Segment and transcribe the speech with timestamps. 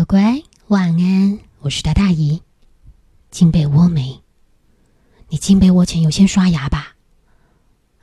[0.00, 1.38] 乖乖，晚安。
[1.58, 2.40] 我是大大姨。
[3.30, 4.22] 进被窝没？
[5.28, 6.94] 你进被窝前有先刷牙吧？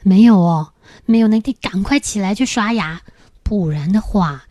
[0.04, 0.74] 没有哦，
[1.06, 3.02] 没有，那得赶快起来去刷牙，
[3.42, 4.46] 不然的话，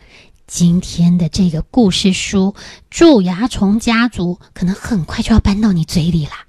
[0.48, 2.56] 今天的这个故事书
[2.90, 6.46] 《蛀牙虫家族》可能很快就要搬到你嘴里啦。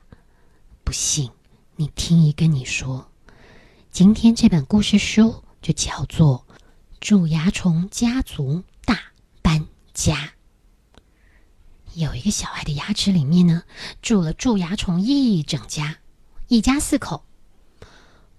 [0.84, 1.29] 不信，
[1.75, 3.07] 你听姨跟你说，
[3.91, 6.43] 今天这本故事书就叫做
[7.00, 8.98] 《蛀牙虫家族大
[9.43, 10.16] 搬家》。
[11.98, 13.64] 有一个小孩的牙齿里面呢，
[14.04, 15.97] 住了蛀牙虫一整家，
[16.47, 17.24] 一家四口。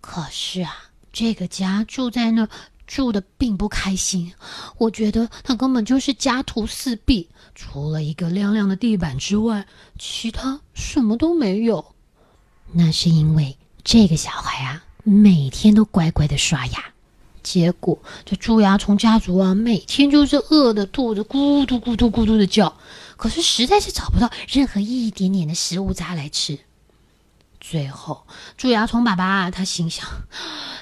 [0.00, 0.72] 可是啊，
[1.12, 2.48] 这个家住在那儿
[2.86, 4.32] 住的并不开心。
[4.76, 9.66] 我觉得他根本就是家徒四壁，除了一个亮亮的地板之外，
[9.98, 11.96] 其他什么都没有。
[12.70, 16.84] 那是因为这个小孩啊，每天都乖乖的刷牙，
[17.50, 22.76] 结果这蛀牙虫家族啊，每天就是饿的肚子咕嘟咕嘟咕嘟的叫。
[23.16, 26.58] 可是实在是找不到任何一点点的食物渣来吃，
[27.58, 28.26] 最后
[28.58, 30.06] 蛀牙虫爸爸他心想：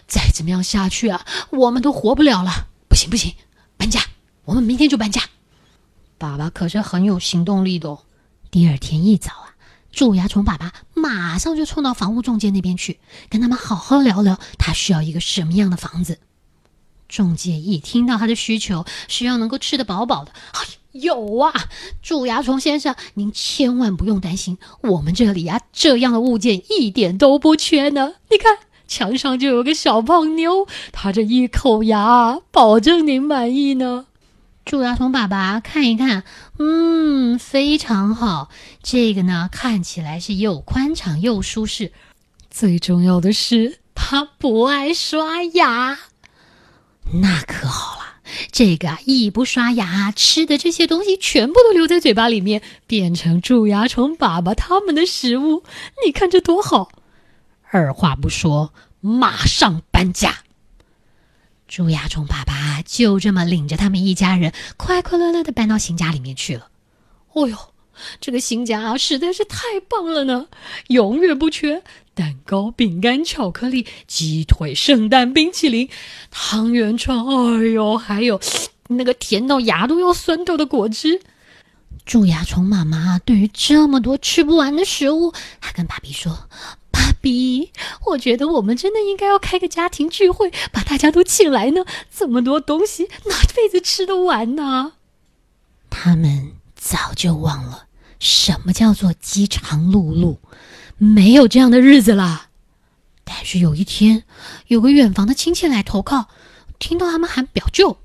[0.09, 2.67] 再怎么样下去啊，我们都活不了了！
[2.89, 3.33] 不行不行，
[3.77, 4.01] 搬家，
[4.45, 5.23] 我们明天就搬家。
[6.19, 7.91] 爸爸可是很有行动力的。
[7.91, 8.03] 哦
[8.51, 9.55] 第二天一早啊，
[9.93, 16.19] 蛀牙虫爸爸马上就冲到房屋中介那边去，跟他们好好聊聊他需要一个什么样的房子。
[17.09, 20.33] 中介一听到他的需求需要能够吃得饱饱的，
[20.93, 21.53] 有啊，
[22.03, 28.15] 蛀牙虫先生，您千万不用担心，我们这里啊，这样的物件一点都不缺呢。
[28.31, 34.07] 你看，墙上就有个小胖妞，她这一口牙，保证您满意呢。
[34.65, 36.25] 蛀牙虫爸爸看一看，
[36.59, 38.49] 嗯，非常好。
[38.83, 41.93] 这个呢，看起来是又宽敞又舒适，
[42.51, 45.97] 最重要的是，他不爱刷牙，
[47.13, 48.07] 那可好了。
[48.51, 55.63] 这个一不刷牙，吃的这些东西全部都留在嘴巴里面，变成蛀牙虫爸爸他们的食物。
[56.05, 56.91] 你看这多好！
[57.71, 60.39] 二话不说，马上搬家。
[61.69, 66.69] 蛀牙虫爸爸就这么领着他们一家人，快快乐乐的搬到新家里面去了。
[67.33, 67.57] 哦哟！
[68.21, 70.49] 这个新家啊，实在是太棒了呢，
[70.89, 71.83] 永远不缺
[72.17, 75.87] 蛋糕、饼干、巧克力、鸡腿、圣诞冰淇淋、
[76.31, 78.41] 汤圆串，哎呦，还有
[78.89, 81.21] 那个甜到牙都要酸掉的果汁。
[82.07, 86.49] 蛀牙虫妈妈对于这么多吃不完的食物，她跟芭比说
[86.91, 87.71] ：“芭比，
[88.07, 91.85] 我觉得我们真的应该要开个家庭聚会，把大家都请来呢。
[92.11, 94.95] 这么多东西，哪辈子吃得完呢？”
[95.91, 97.87] 他们早就忘了。
[98.19, 100.39] 什么叫做饥肠辘辘？
[100.99, 102.49] 没有这样的日子啦。
[103.25, 104.25] 但是有一天，
[104.69, 106.29] 有个远房的亲戚来投靠，
[106.79, 107.99] 听到他们喊表舅。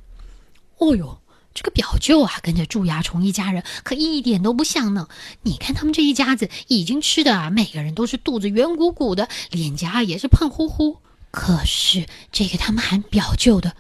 [0.80, 1.20] 哦哟，
[1.54, 5.08] 这个表舅啊，跟着蛀牙虫一家人可一点都不像呢。
[5.44, 10.98] 你看他们这一家子，已经吃的啊，每个人都是肚子圆鼓鼓的，脸颊也是胖乎乎。
[11.30, 13.76] 可是这个他们喊表舅的，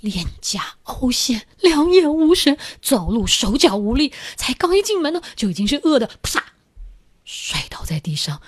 [0.00, 6.42] 脸颊凹陷，两眼无神，走路手脚无力，才刚一进门呢，就已经是饿的啪
[7.26, 8.40] 摔倒在地上，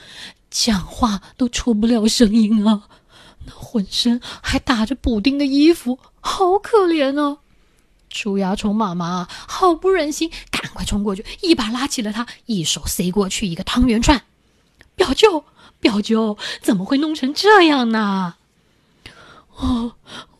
[0.50, 2.84] 讲话都出不了声音啊！
[3.44, 7.38] 那浑身还打着补丁的衣服，好可怜啊！
[8.08, 14.22] 蛀牙虫妈妈好不忍心，赶快冲过去，一把拉起了他，一手塞过去一个汤圆串。
[14.94, 15.44] 表舅，
[15.80, 18.36] 表舅，怎么会弄成这样呢？
[19.56, 19.96] 哦，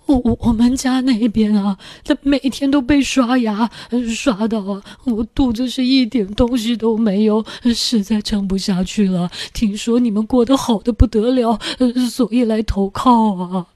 [0.08, 3.70] 我我们家那边啊，他每天都被刷牙
[4.14, 9.30] 刷到啊，我肚子是一点东西都没有，实在撑不下去了。
[9.52, 11.58] 听说你们过得好的不得了，
[12.10, 13.66] 所以来投靠啊。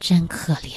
[0.00, 0.72] 真可怜，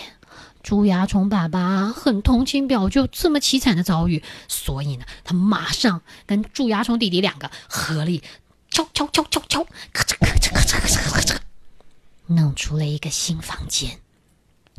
[0.62, 8.22] 蛀牙虫爸爸很同情表舅这么凄惨的遭遇，所以呢，他马上跟蛀牙虫弟弟两个合力
[8.70, 11.38] 敲敲敲敲敲，咔嚓咔嚓咔嚓咔嚓咔嚓。
[12.28, 14.00] 弄出了一个新房间，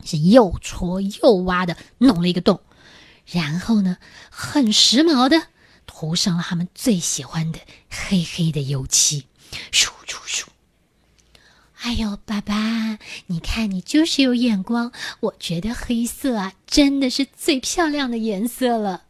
[0.06, 2.60] 是又戳又挖的弄了一个洞，
[3.26, 3.98] 然后呢，
[4.30, 5.48] 很时髦的
[5.86, 7.58] 涂上了他们最喜欢的
[7.90, 9.26] 黑黑的油漆，
[9.72, 10.44] 咻咻咻！
[11.82, 19.04] 哎呦，爸爸，你看你就是有眼光，我觉得黑色啊，真的是最漂亮的颜色了。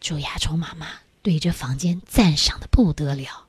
[0.00, 0.86] 蛀牙虫妈妈
[1.22, 3.46] 对这房间赞赏的不得了。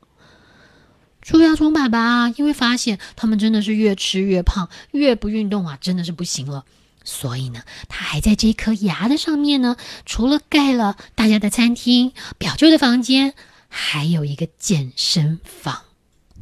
[1.22, 6.66] 蛀牙虫爸爸因为发现他们真的是越吃越胖，越不运动啊，真的是不行了。
[7.04, 9.76] 所以呢，他还在这颗牙的上面呢，
[10.06, 13.34] 除了盖了大家的餐厅、表舅的房间，
[13.70, 15.82] 还有一个健身房。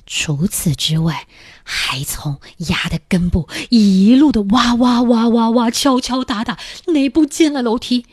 [0.06, 1.28] 除此之外，
[1.64, 8.06] 还从牙的根部一路的哇哇哇哇哇，敲敲打打，内部建了楼梯，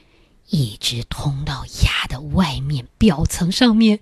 [0.51, 4.01] 一直通到牙的外面表层上面，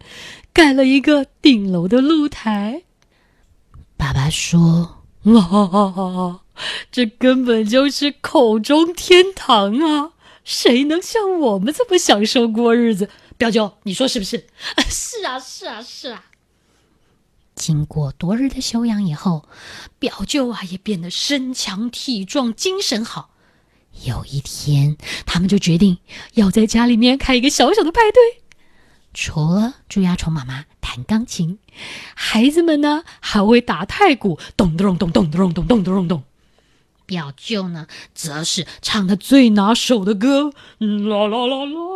[0.55, 2.85] 盖了一个顶楼的露台。
[3.97, 6.41] 爸爸说：“哇，
[6.93, 10.13] 这根本就是口中天堂啊！
[10.45, 14.47] 谁能像我们这么享受过日子？”表舅，你说是不是？
[14.89, 16.27] 是啊，是啊，是啊。
[17.57, 19.49] 经过多日的休养以后，
[19.99, 23.31] 表舅啊也变得身强体壮，精神好。
[24.05, 24.97] 有一天，
[25.27, 25.99] 他们就决定
[26.35, 28.44] 要在家里面开一个小小的派对。
[29.15, 31.59] 除了蛀牙虫妈妈弹钢琴，
[32.15, 36.25] 孩子们呢还会打太鼓，咚咚咚咚咚咚咚咚咚。
[37.07, 41.95] 表舅呢，则是唱他最拿手的歌，啦啦啦啦啦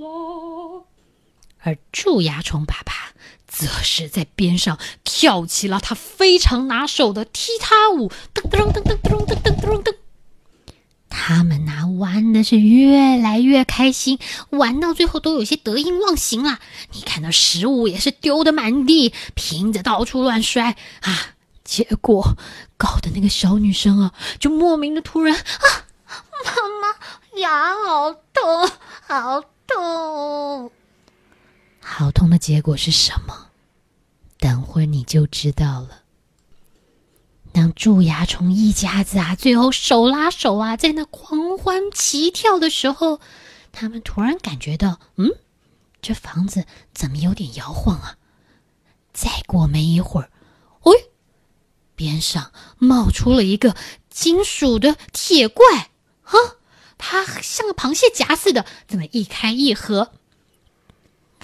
[0.00, 0.84] 啦。
[1.64, 3.12] 而蛀牙虫爸爸
[3.46, 9.94] 则是在边上跳起了他非常拿手的踢踏舞，噔噔噔噔噔噔噔噔噔。
[11.08, 11.61] 他们
[11.98, 14.18] 玩的是越来越开心，
[14.50, 16.58] 玩到最后都有些得意忘形了。
[16.92, 21.34] 你看那食物也是丢的满地，瓶子到处乱摔啊！
[21.64, 22.36] 结果
[22.76, 25.42] 搞得那个小女生啊，就莫名的突然啊，
[26.44, 28.70] 妈妈牙好痛，
[29.06, 30.70] 好痛，
[31.80, 33.46] 好痛的结果是什么？
[34.38, 36.01] 等会儿你就知道了。
[37.52, 43.20] 当蛀牙虫一家子啊，最后手拉手啊，在那狂欢齐跳的时候，
[43.72, 45.30] 他们突然感觉到，嗯，
[46.00, 46.64] 这房子
[46.94, 48.16] 怎么有点摇晃啊？
[49.12, 50.30] 再过没一会儿，
[50.84, 51.10] 喂，
[51.94, 53.76] 边上冒出了一个
[54.08, 55.90] 金属的铁怪，
[56.22, 56.32] 啊，
[56.96, 60.12] 它像个螃蟹夹似的，这么一开一合。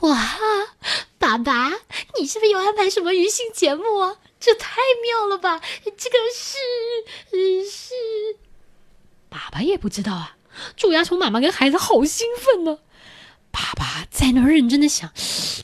[0.00, 0.26] 哇，
[1.18, 1.70] 爸爸，
[2.18, 4.16] 你是不是又安排什么娱性节目啊？
[4.40, 5.60] 这太妙了吧！
[5.84, 6.56] 这个是
[7.68, 7.94] 是，
[9.28, 10.36] 爸爸也不知道啊。
[10.76, 12.78] 蛀牙虫妈妈跟孩子好兴奋呢。
[13.50, 15.12] 爸爸在那儿认真的想，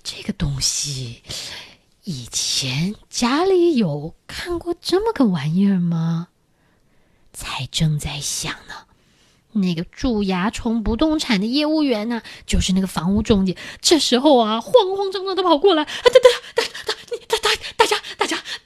[0.02, 1.22] 这个东西
[2.04, 6.28] 以前家里有看过这么个玩意儿吗？
[7.32, 8.86] 才正在想呢，
[9.52, 16.22] 那个蛀牙虫不动产的业务员呢，就是那个房屋中介，这时候啊，慌慌张张的跑过来，啊，等等
[16.54, 17.96] 等等，你大大大大家。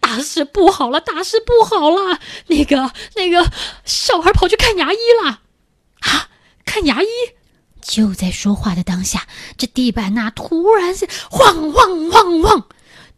[0.08, 1.02] 大事不好了！
[1.02, 2.18] 大事不好了！
[2.46, 3.52] 那个那个
[3.84, 5.42] 小孩跑去看牙医了，
[6.00, 6.30] 啊，
[6.64, 7.06] 看牙医！
[7.82, 9.26] 就在说话的当下，
[9.58, 12.68] 这地板呐，突然是晃晃晃晃，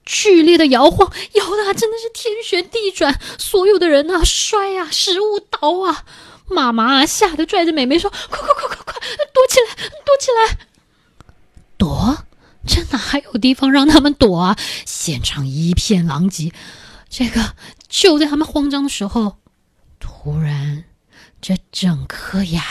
[0.04, 6.04] 剧烈的摇晃，摇的真的是天旋地转，所有的人呐摔啊，食物倒啊！
[6.48, 8.94] 妈妈吓得拽着妹妹说：“快快快快快，
[9.32, 10.58] 躲起来，躲起来，
[11.78, 12.24] 躲！
[12.66, 14.58] 这哪还有地方让他们躲啊？
[14.86, 16.52] 现场一片狼藉。”
[17.08, 17.56] 这个
[17.88, 19.38] 就在他们慌张的时候，
[19.98, 20.84] 突然，
[21.40, 22.62] 这整颗牙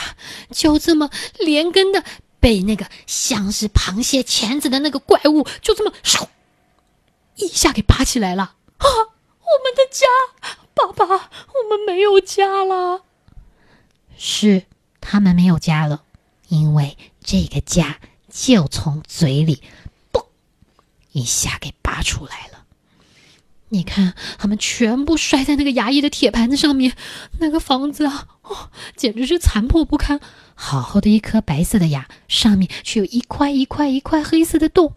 [0.50, 2.02] 就这么连根的
[2.38, 6.28] 被那个像是螃蟹钳子的那个怪物就这么嗖
[7.36, 8.42] 一下给拔起来了
[8.78, 8.86] 啊！
[8.86, 10.06] 我们的家，
[10.72, 13.02] 爸爸，我们没有家了。
[14.16, 14.64] 是
[15.02, 16.04] 他们没有家了，
[16.48, 17.98] 因为这个家
[18.30, 19.62] 就从嘴里
[20.12, 20.24] 嘣
[21.12, 22.64] 一下给拔出来了。
[23.72, 26.96] 你看，他们全部摔在那个牙医的铁盘子上面，
[27.38, 30.20] 那个房子啊，哦，简直是残破不堪。
[30.54, 34.92] 好好的一颗白色的牙，上面却有一块一块一块黑色的洞，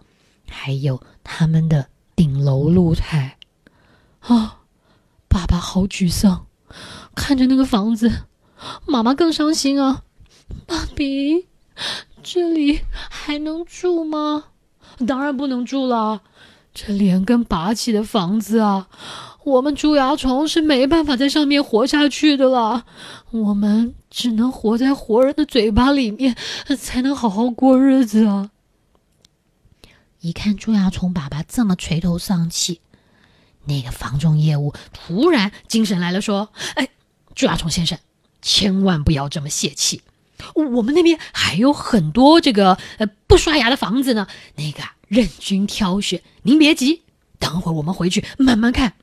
[0.50, 3.38] 还有他们的顶楼露台。
[4.22, 4.62] 啊，
[5.28, 6.48] 爸爸好沮丧，
[7.13, 8.24] 看着那个房子，
[8.88, 10.02] 妈妈更伤心啊。
[10.66, 11.48] 爸比，
[12.24, 14.46] 这里还能住吗？
[15.06, 16.22] 当然不能住了。
[16.74, 18.88] 这连根拔起的房子啊，
[19.44, 22.86] 我们蛀牙虫是没办法在上面活下去的了。
[23.30, 26.36] 我们只能活在活人的嘴巴里面，
[26.80, 28.50] 才能好好过日子啊！
[30.22, 32.82] 一看蛀牙虫爸爸这么垂头丧气，
[33.65, 36.88] 那个房仲业务突然精神来了，说：“哎，
[37.36, 38.00] 蛀牙虫先生，
[38.42, 40.01] 千万不要这么泄气，
[40.56, 44.28] 我们那边还有很多这个呃不刷牙的房子呢。
[44.56, 47.04] 那个。”任君挑选，您别急，
[47.38, 48.94] 等会儿我们回去慢慢看。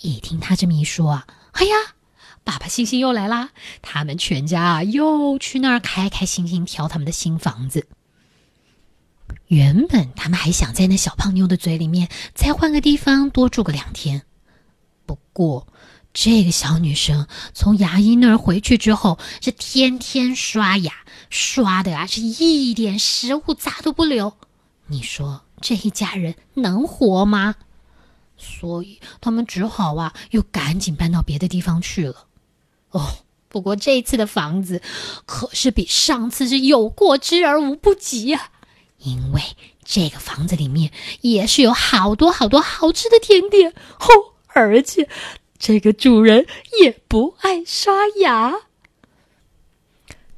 [0.00, 1.74] 一听他这么一说啊，哎呀，
[2.42, 3.50] 爸爸信心又来啦！
[3.82, 7.86] 他们全家啊又去那儿开开心心挑他们的新房子。
[9.48, 14.22] 原本他们还想在那小胖妞的嘴里面再换个地方多住个两天，
[15.04, 15.66] 不过
[16.12, 20.92] 这个小女生从牙医那儿回去之后，是天天刷牙，
[21.30, 24.36] 刷的啊是一点食物渣都不留。
[24.88, 27.54] 你说这一家人能活吗？
[28.36, 32.26] 所以他们只好啊，又赶紧搬到别的地方去了。
[32.90, 34.82] 哦，不过这次的房子
[35.26, 38.50] 可是比上次是有过之而无不及呀，
[38.98, 39.42] 因为
[39.84, 40.90] 这个房子里面
[41.20, 44.08] 也是有好多好多好吃的甜点哦，
[44.48, 45.08] 而且
[45.60, 46.46] 这个主人
[46.80, 48.54] 也不爱刷牙。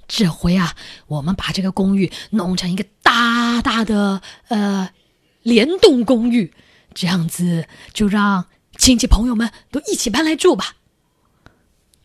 [0.09, 0.75] 这回啊，
[1.07, 4.91] 我们把这个公寓弄成一个大大的呃
[5.43, 6.53] 联动公寓，
[6.93, 10.75] 这样子就让亲戚朋友们都一起搬来住吧。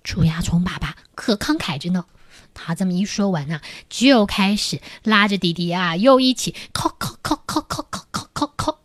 [0.03, 2.05] 蛀牙虫爸爸可慷慨着呢，
[2.53, 3.59] 他这么一说完呢，
[3.89, 8.79] 就开始拉着弟弟啊，又一起敲敲敲敲敲敲敲敲敲，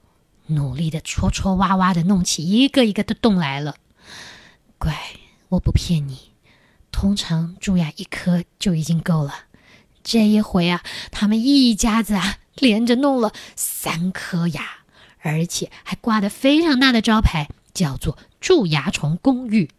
[0.46, 3.76] 努力的戳戳挖挖的弄起一个一个的洞来了。
[4.82, 4.92] 乖，
[5.50, 6.32] 我不骗你，
[6.90, 9.44] 通常蛀牙一颗就已经够了，
[10.02, 14.78] 这一回啊，他们一家子啊，连着弄了三颗牙，
[15.20, 19.70] 而且还挂的非常大的招牌，叫做“蛀牙虫公寓”。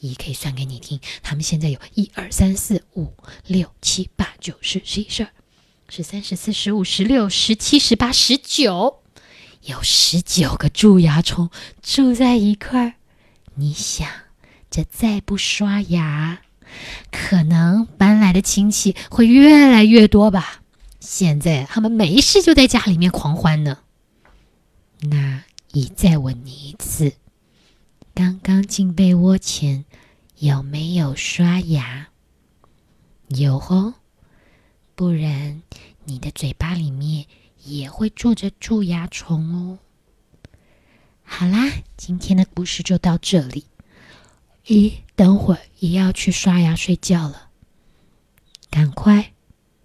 [0.00, 3.14] 一可以算给你听，他们现在有一二三四五
[3.46, 5.30] 六七八九十十一十二
[5.88, 9.02] 十三十四十五十六十七十八十九，
[9.62, 11.48] 有十九个蛀牙虫
[11.80, 12.94] 住在一块儿。
[13.54, 14.06] 你想，
[14.70, 16.40] 这再不刷牙，
[17.10, 20.62] 可能搬来的亲戚会越来越多吧？
[21.00, 23.78] 现在他们没事就在家里面狂欢呢。
[25.00, 27.14] 那一再问你一次。
[28.14, 29.86] 刚刚进被窝前
[30.36, 32.08] 有没有刷牙？
[33.28, 33.94] 有哦，
[34.94, 35.62] 不然
[36.04, 37.24] 你的嘴巴里面
[37.64, 39.78] 也会住着蛀牙虫哦。
[41.22, 43.64] 好啦，今天的故事就到这里。
[44.66, 47.48] 咦，等会儿也要去刷牙睡觉了，
[48.70, 49.32] 赶快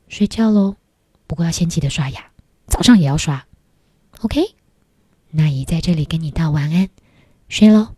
[0.08, 0.76] 睡觉喽！
[1.28, 2.32] 不过要先记得刷牙，
[2.68, 3.46] 早上也要刷。
[4.22, 4.56] OK，
[5.32, 6.90] 那姨在这里跟你道晚安，
[7.50, 7.96] 睡喽。